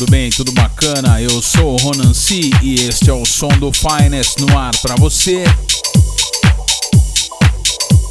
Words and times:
tudo 0.00 0.10
bem? 0.10 0.30
Tudo 0.30 0.52
bacana? 0.52 1.20
Eu 1.20 1.42
sou 1.42 1.74
o 1.74 1.76
Ronan 1.76 2.14
C 2.14 2.50
e 2.62 2.86
este 2.88 3.10
é 3.10 3.12
o 3.12 3.26
som 3.26 3.48
do 3.58 3.70
Finest 3.70 4.38
no 4.38 4.56
ar 4.56 4.74
para 4.80 4.96
você. 4.96 5.44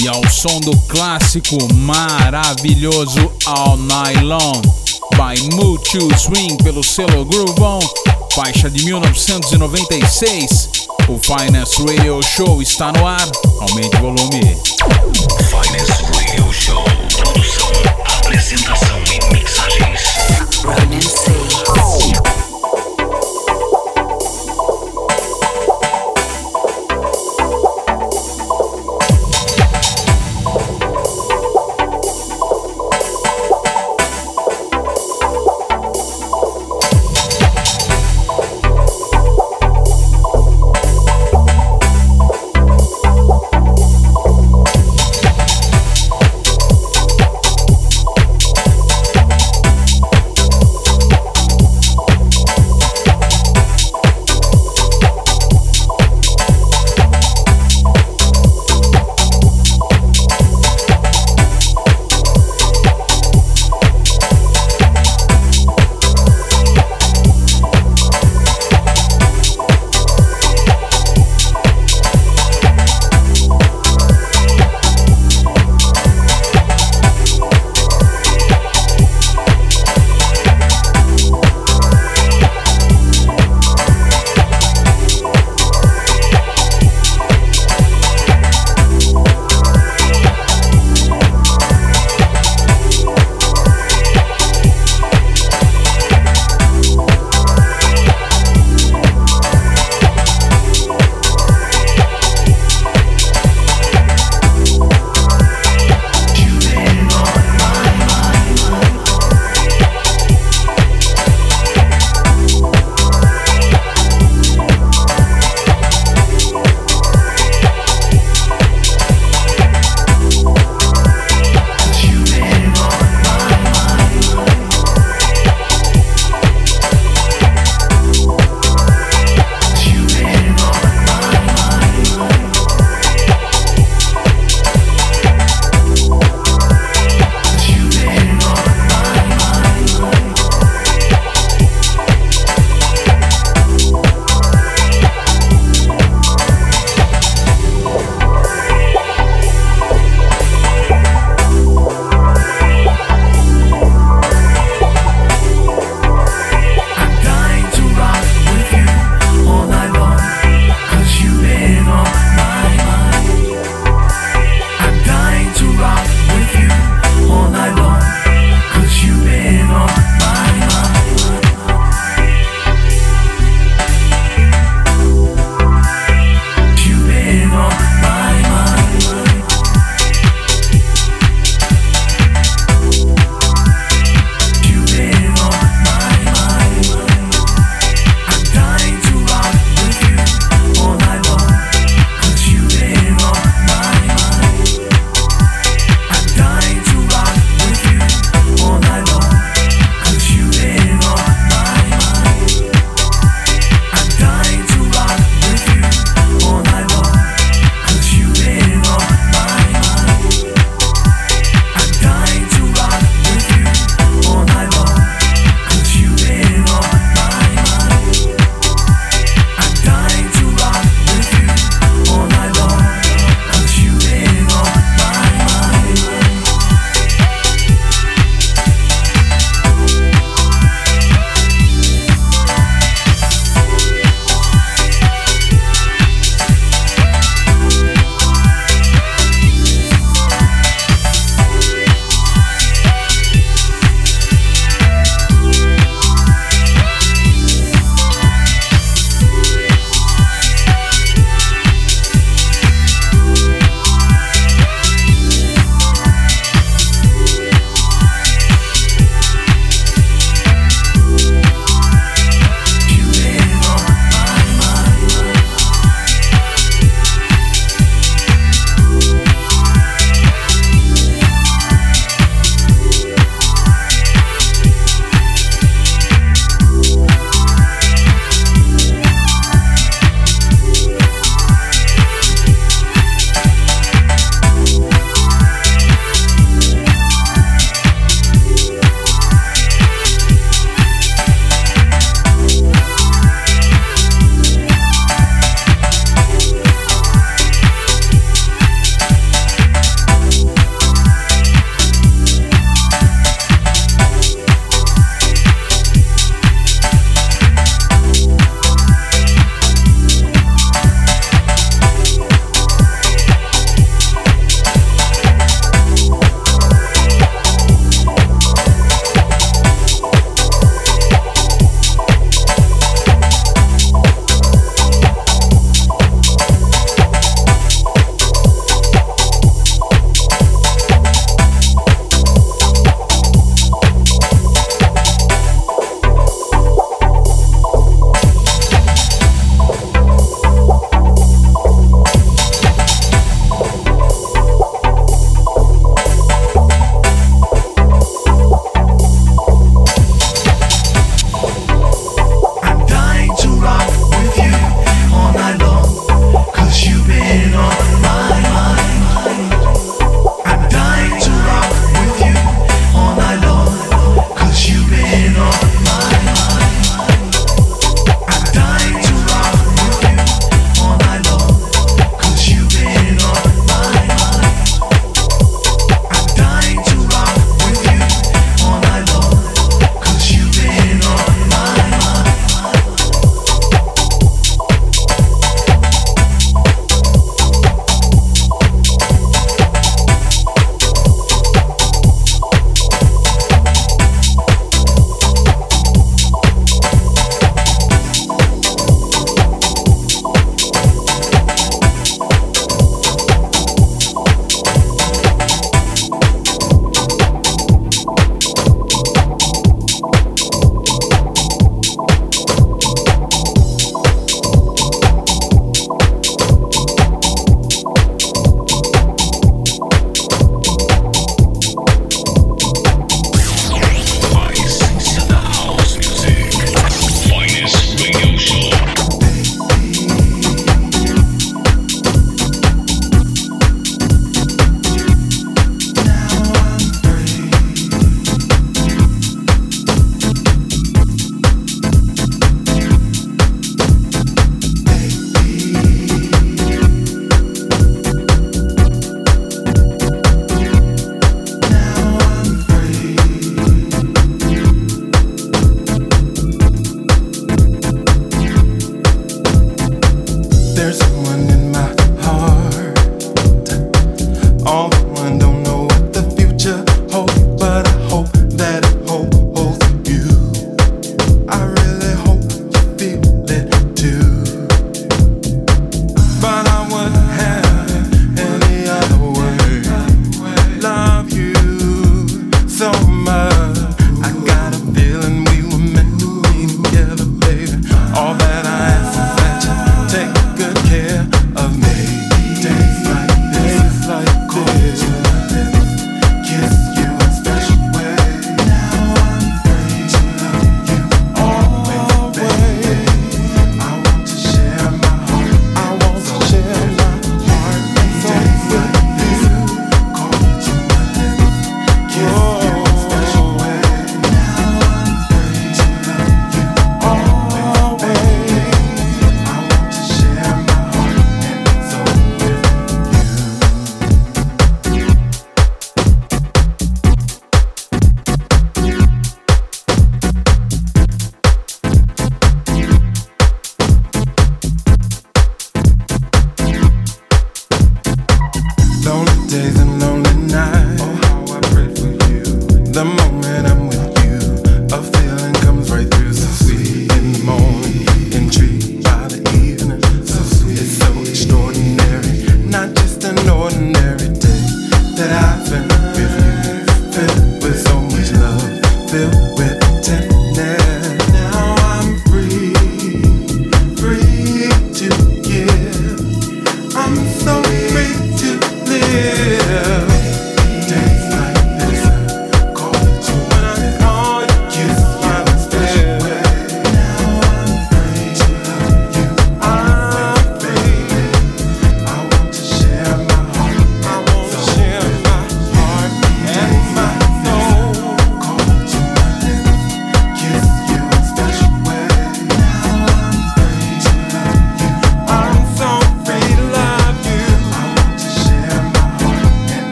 E 0.00 0.08
ao 0.08 0.26
som 0.30 0.60
do 0.60 0.74
clássico 0.88 1.58
maravilhoso 1.74 3.30
All 3.44 3.76
Night 3.76 4.22
Long 4.22 4.62
by 5.12 5.36
to 5.90 6.18
Swing 6.18 6.56
pelo 6.62 6.82
selo 6.82 7.22
Groove 7.26 7.60
On, 7.60 7.80
faixa 8.34 8.70
de 8.70 8.82
1996. 8.82 10.70
O 11.08 11.18
Finest 11.18 11.80
Radio 11.80 12.22
Show 12.22 12.62
está 12.62 12.92
no 12.92 13.06
ar. 13.06 13.28
Aumente 13.60 13.94
o 13.96 14.00
volume. 14.00 14.56
Finest 15.50 16.00
Radio 16.14 16.50
Show. 16.50 16.84
Produção, 17.14 17.72
apresentação 18.20 18.98
e 19.12 19.34
mixagens. 19.34 20.14
Ronan 20.64 21.00
C. 21.02 21.73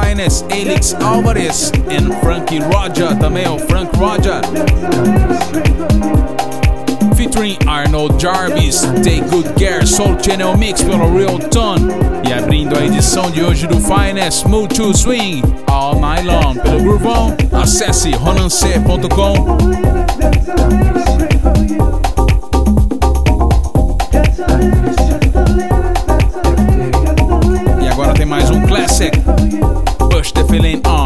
Finest, 0.00 0.44
Elix 0.50 0.94
Alvarez 1.00 1.72
e 1.88 2.20
Frankie 2.20 2.58
Roger, 2.58 3.16
também 3.18 3.48
o 3.48 3.58
Frank 3.58 3.96
Roger. 3.96 4.40
Featuring 7.14 7.56
Arnold 7.66 8.20
Jarvis, 8.20 8.82
Take 9.02 9.22
Good 9.30 9.54
Care, 9.54 9.86
Soul 9.86 10.16
Channel 10.22 10.56
Mix 10.56 10.82
pelo 10.82 11.16
Real 11.16 11.38
Tone. 11.38 11.88
E 12.28 12.32
abrindo 12.32 12.76
a 12.76 12.84
edição 12.84 13.30
de 13.30 13.42
hoje 13.42 13.66
do 13.66 13.80
Finest, 13.80 14.44
to 14.74 14.94
Swing, 14.94 15.42
All 15.66 15.98
Night 15.98 16.26
Long 16.26 16.54
pelo 16.54 16.80
Groovon. 16.82 17.34
Acesse 17.52 18.10
ronance.com. 18.10 19.56
mais 28.26 28.50
um 28.50 28.66
classic. 28.66 29.12
Push 30.10 30.32
the 30.32 30.44
feeling 30.48 30.84
on. 30.86 31.05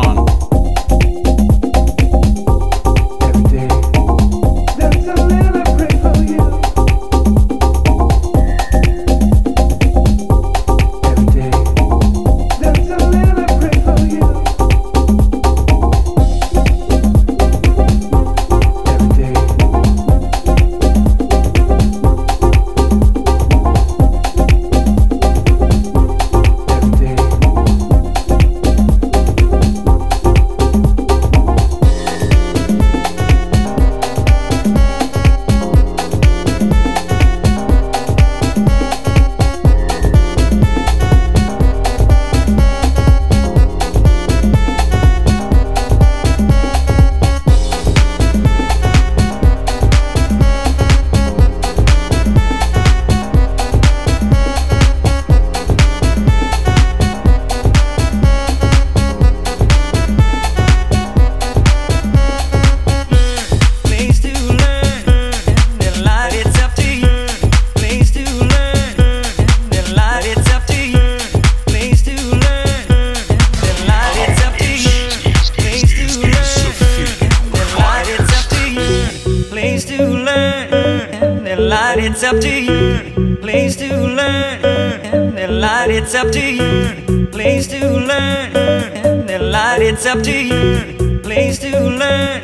it's 82.10 82.24
up 82.24 82.40
to 82.40 82.50
you. 82.50 83.36
Place 83.36 83.76
to 83.76 83.86
learn. 83.86 84.64
And 85.04 85.38
the 85.38 85.46
light, 85.46 85.90
it's 85.90 86.14
up 86.14 86.30
to 86.32 86.40
you. 86.40 87.26
Place 87.28 87.68
to 87.68 87.78
learn. 87.78 88.56
And 88.56 89.28
the 89.28 89.38
light, 89.38 89.82
it's 89.82 90.06
up 90.06 90.22
to 90.24 90.32
you. 90.32 91.20
Place 91.20 91.58
to 91.60 91.70
learn. 91.70 92.42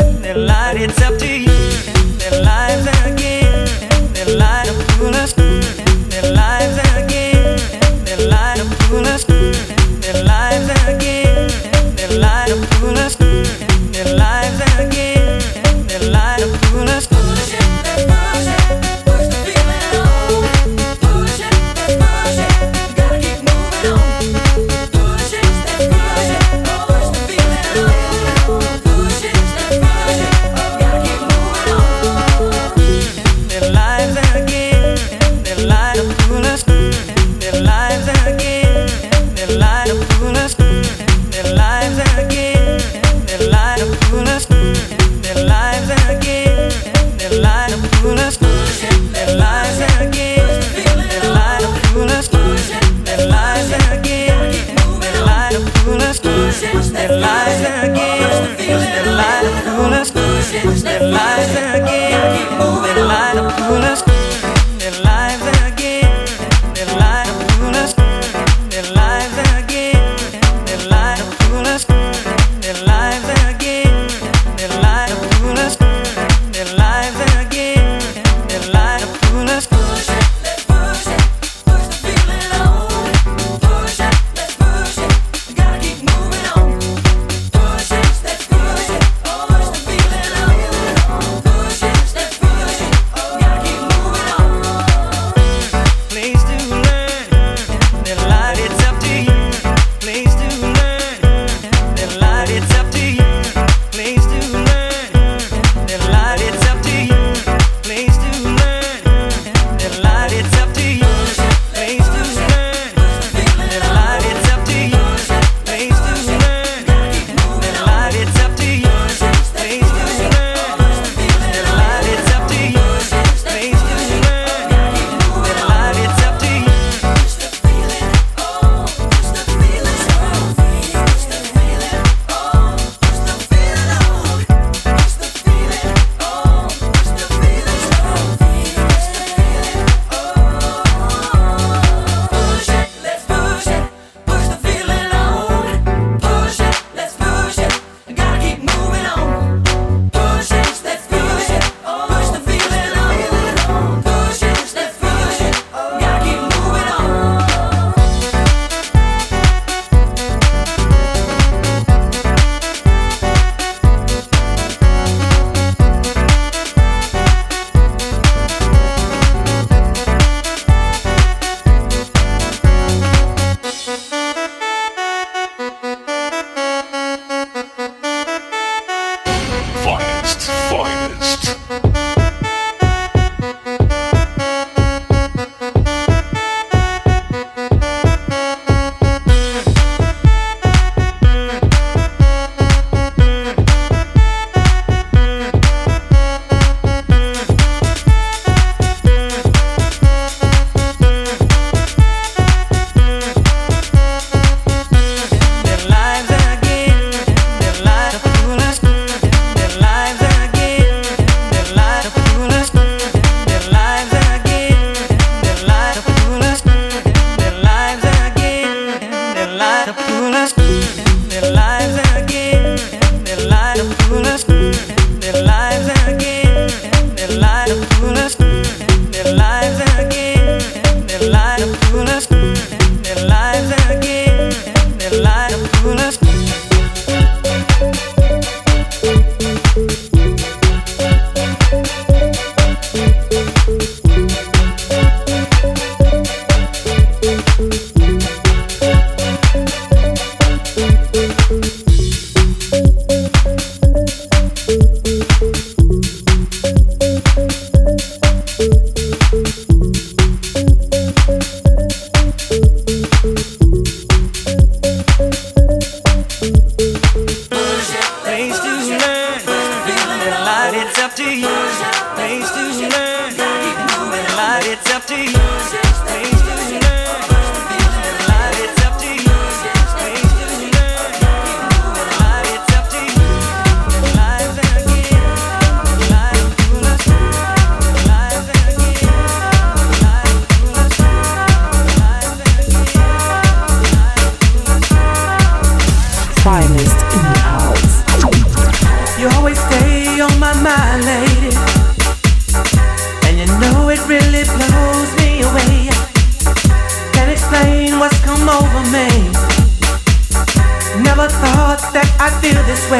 And 0.00 0.24
the 0.24 0.34
light, 0.34 0.76
it's 0.76 1.00
up 1.00 1.16
to 1.18 1.26
you. 1.26 1.50
And 1.94 2.18
the. 2.86 2.93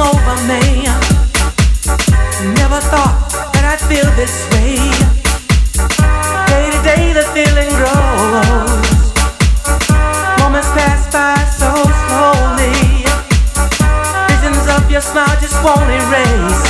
over 0.00 0.36
me. 0.48 0.88
Never 2.56 2.80
thought 2.88 3.28
that 3.52 3.64
I'd 3.68 3.82
feel 3.84 4.08
this 4.16 4.48
way. 4.56 4.80
Day 6.48 6.66
to 6.72 6.80
day, 6.80 7.12
the 7.12 7.24
feeling 7.36 7.68
grows. 7.76 8.80
Moments 10.40 10.72
pass 10.72 11.04
by 11.12 11.36
so 11.52 11.68
slowly. 12.08 13.04
Visions 14.32 14.64
of 14.72 14.90
your 14.90 15.04
smile 15.04 15.36
just 15.40 15.60
won't 15.60 15.90
erase. 15.92 16.64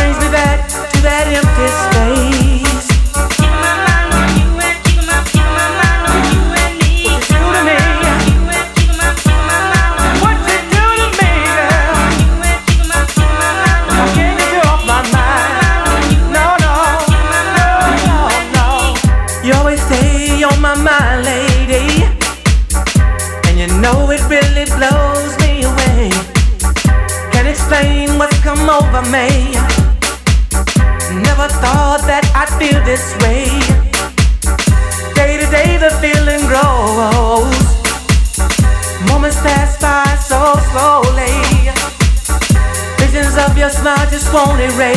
Brings 0.00 0.18
me 0.24 0.28
back 0.32 0.68
to 0.68 0.98
that 1.04 1.28
empty 1.28 1.68
space. 1.84 2.45
we 44.74 44.95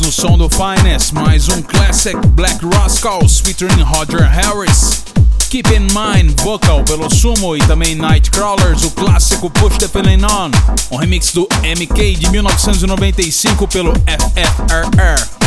no 0.00 0.12
som 0.12 0.36
do 0.36 0.48
Finest, 0.48 1.12
mais 1.12 1.48
um 1.48 1.62
classic 1.62 2.16
Black 2.34 2.58
Rascals 2.64 3.40
featuring 3.40 3.82
Roger 3.82 4.22
Harris. 4.22 5.02
Keep 5.50 5.74
in 5.74 5.88
Mind, 5.92 6.40
vocal 6.42 6.84
pelo 6.84 7.12
Sumo 7.12 7.56
e 7.56 7.60
também 7.60 7.94
Nightcrawlers, 7.94 8.84
o 8.84 8.90
clássico 8.90 9.50
Push 9.50 9.78
the 9.78 9.88
Feeling 9.88 10.24
On, 10.24 10.50
um 10.92 10.96
remix 10.96 11.32
do 11.32 11.48
MK 11.62 12.16
de 12.16 12.30
1995 12.30 13.66
pelo 13.66 13.92
FFRR. 14.06 15.39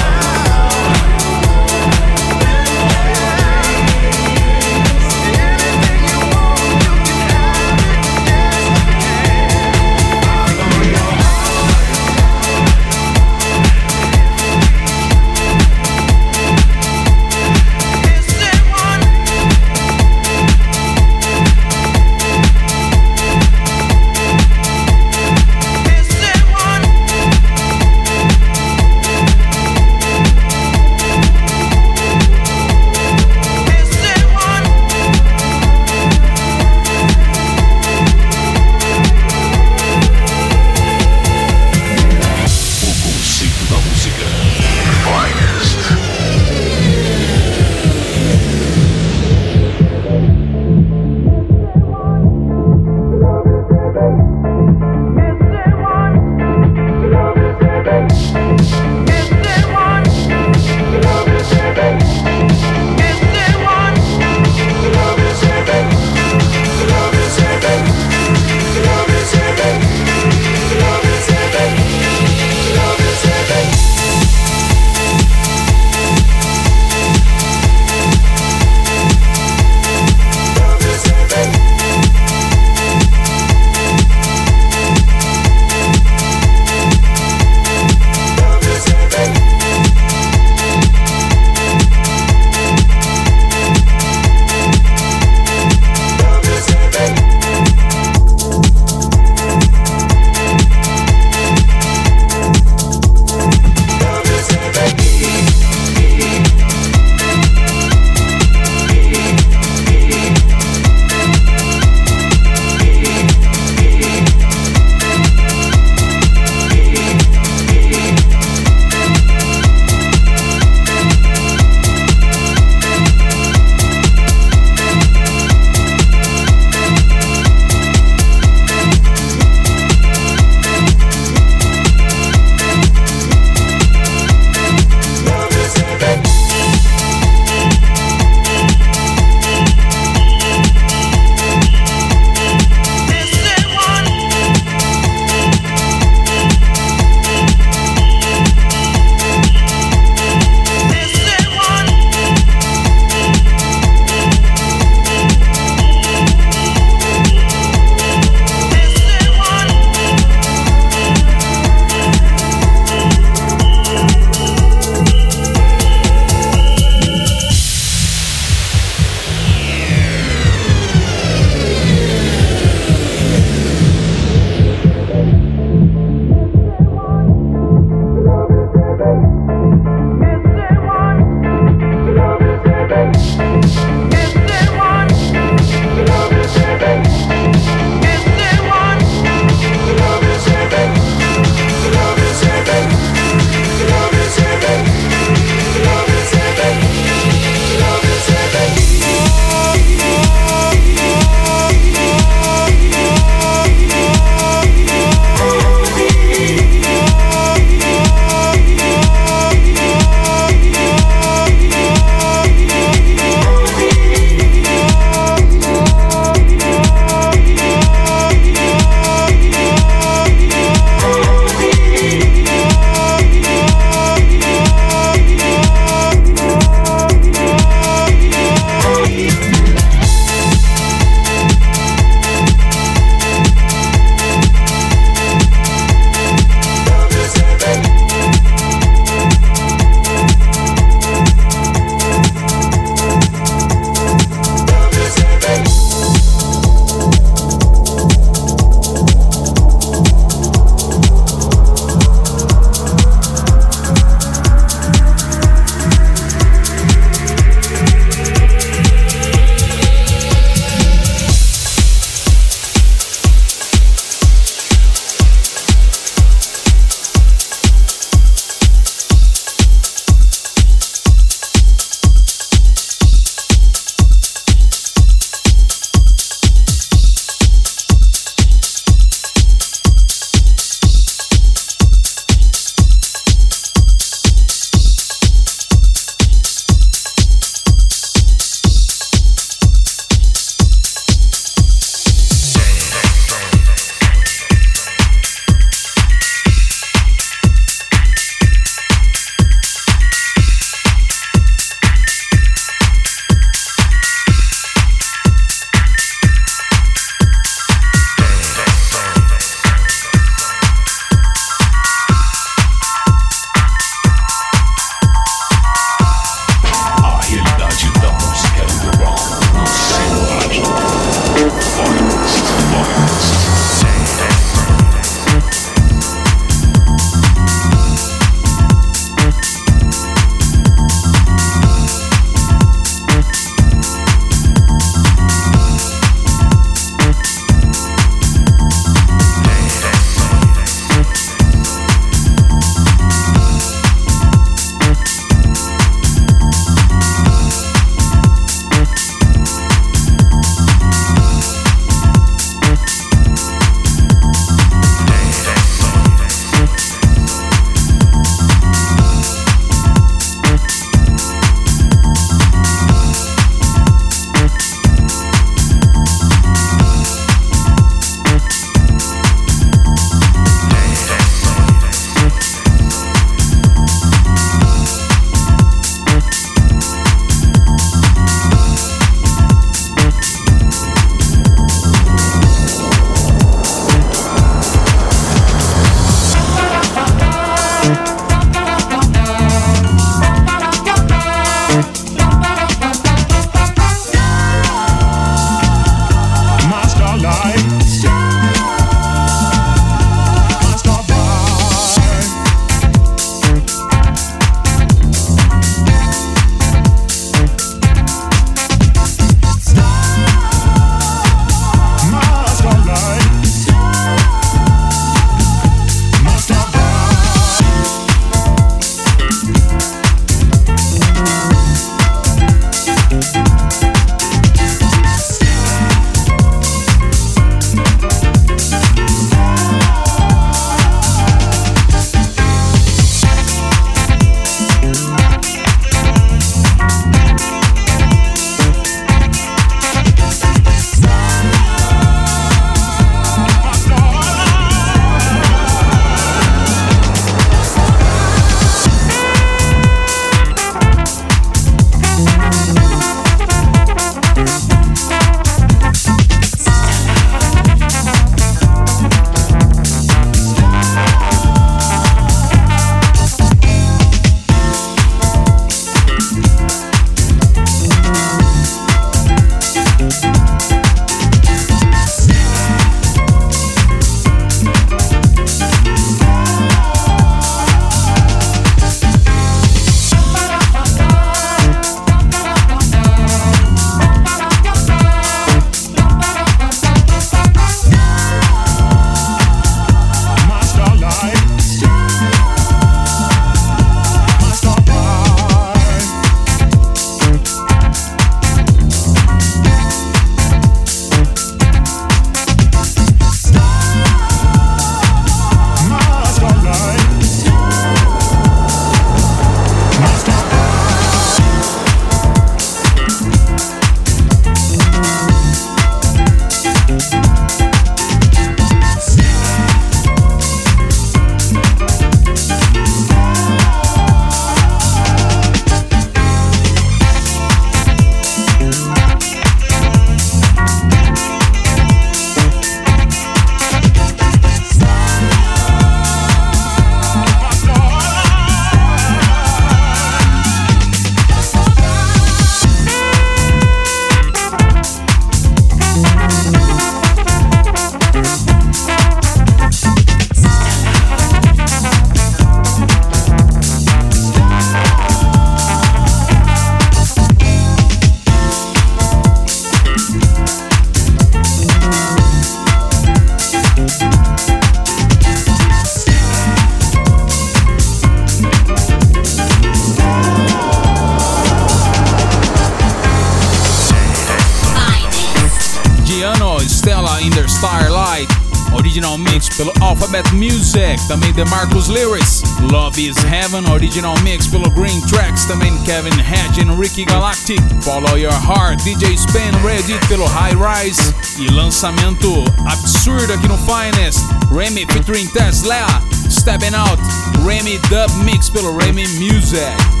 Dance 579.31 579.49
pelo 579.55 579.71
Alphabet 579.79 580.29
Music, 580.33 580.99
também 581.07 581.31
The 581.33 581.45
Marcus 581.45 581.87
Lewis. 581.87 582.43
Love 582.69 582.99
is 582.99 583.15
Heaven, 583.17 583.65
original 583.71 584.13
mix 584.23 584.45
pelo 584.45 584.69
Green 584.71 584.99
Tracks, 585.07 585.45
também 585.45 585.71
Kevin 585.83 586.19
Hedge 586.19 586.59
e 586.59 586.75
Ricky 586.75 587.05
Galactic. 587.05 587.61
Follow 587.81 588.17
Your 588.17 588.33
Heart, 588.33 588.83
DJ 588.83 589.17
Span 589.17 589.51
Reddit 589.63 590.05
pelo 590.07 590.25
High 590.25 590.55
Rise. 590.55 591.15
E 591.39 591.47
lançamento 591.47 592.43
absurdo 592.65 593.31
aqui 593.31 593.47
no 593.47 593.57
Finest, 593.59 594.19
Remy 594.51 594.85
featuring 594.87 595.27
Tesla, 595.27 595.85
Stepping 596.29 596.75
Out, 596.75 597.01
Remy 597.45 597.79
Dub 597.89 598.11
Mix 598.25 598.49
pelo 598.49 598.77
Remy 598.77 599.07
Music. 599.17 600.00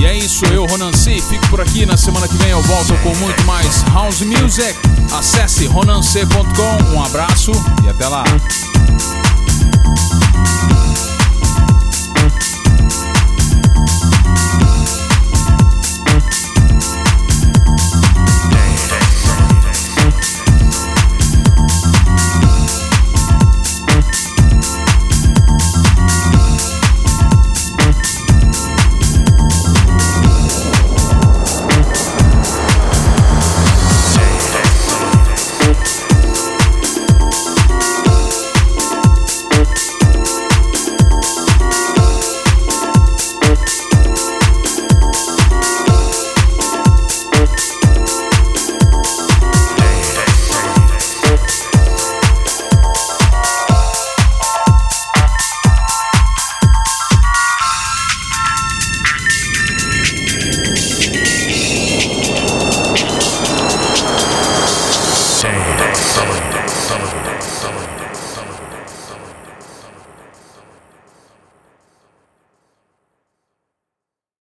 E 0.00 0.04
é 0.04 0.16
isso, 0.16 0.44
eu, 0.46 0.66
Ronan 0.66 0.92
C, 0.92 1.20
fico 1.20 1.48
por 1.48 1.60
aqui. 1.60 1.86
Na 1.86 1.96
semana 1.96 2.28
que 2.28 2.36
vem 2.36 2.50
eu 2.50 2.62
volto 2.62 2.94
com 3.02 3.14
muito 3.16 3.42
mais 3.44 3.82
House 3.92 4.20
Music. 4.20 4.78
Acesse 5.12 5.66
ronance.com. 5.66 6.94
Um 6.94 7.02
abraço 7.02 7.52
e 7.84 7.88
até 7.88 8.08
lá. 8.08 8.24